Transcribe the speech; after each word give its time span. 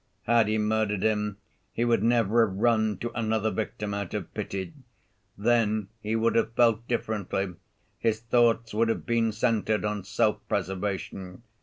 Had 0.23 0.47
he 0.47 0.57
murdered 0.57 1.03
him, 1.03 1.37
he 1.71 1.85
would 1.85 2.01
never 2.01 2.47
have 2.47 2.57
run 2.57 2.97
to 2.97 3.11
another 3.13 3.51
victim 3.51 3.93
out 3.93 4.15
of 4.15 4.33
pity; 4.33 4.73
then 5.37 5.89
he 6.01 6.15
would 6.15 6.33
have 6.35 6.53
felt 6.53 6.87
differently; 6.87 7.53
his 7.99 8.19
thoughts 8.19 8.73
would 8.73 8.89
have 8.89 9.05
been 9.05 9.31
centered 9.31 9.85
on 9.85 10.01
self‐preservation. 10.01 11.43